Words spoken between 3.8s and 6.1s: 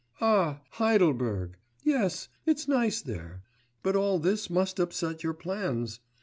But all this must upset your plans.